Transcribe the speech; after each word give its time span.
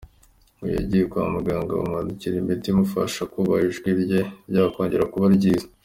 Ngo 0.55 0.65
yagiye 0.77 1.03
kwa 1.11 1.23
muganga 1.35 1.77
bamwandikira 1.79 2.35
imiti 2.41 2.67
imufasha 2.69 3.21
kuba 3.33 3.53
ijwi 3.67 3.89
rye 4.01 4.19
ryakongera 4.49 5.11
kuba 5.13 5.27
ryiza. 5.37 5.67